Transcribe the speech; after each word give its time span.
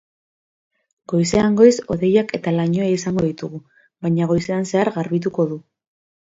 Goizean 1.11 1.57
goiz 1.59 1.73
hodeiak 1.95 2.33
eta 2.37 2.53
lainoa 2.55 2.87
izango 2.95 3.27
ditugu, 3.27 3.61
baina 4.07 4.31
goizean 4.33 4.67
zehar 4.73 4.91
garbituko 4.97 5.47
du. 5.55 5.61